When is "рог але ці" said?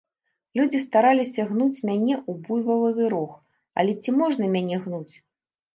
3.17-4.09